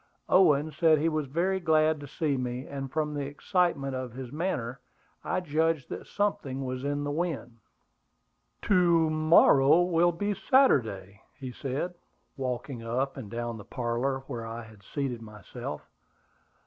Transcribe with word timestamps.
Owen 0.29 0.71
said 0.71 0.97
he 0.97 1.09
was 1.09 1.27
very 1.27 1.59
glad 1.59 1.99
to 1.99 2.07
see 2.07 2.35
me; 2.35 2.65
and 2.65 2.91
from 2.91 3.13
the 3.13 3.27
excitement 3.27 3.93
of 3.95 4.13
his 4.13 4.31
manner, 4.31 4.79
I 5.23 5.41
judged 5.41 5.89
that 5.89 6.07
something 6.07 6.65
was 6.65 6.83
in 6.83 7.03
the 7.03 7.11
wind. 7.11 7.59
"To 8.63 9.11
morrow 9.11 9.83
will 9.83 10.11
be 10.11 10.33
Saturday," 10.33 11.21
said 11.53 11.91
he, 11.91 11.97
walking 12.35 12.81
up 12.81 13.15
and 13.15 13.29
down 13.29 13.59
the 13.59 13.63
parlor 13.63 14.23
where 14.25 14.43
I 14.47 14.63
had 14.63 14.81
seated 14.81 15.21
myself. 15.21 15.87